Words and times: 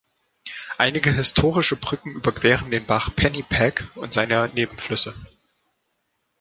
Einige 0.79 1.11
historische 1.11 1.75
Brücken 1.75 2.13
überqueren 2.15 2.71
den 2.71 2.87
Bach 2.87 3.15
Pennypack 3.15 3.87
und 3.93 4.15
seine 4.15 4.49
Nebenflüsse. 4.51 5.13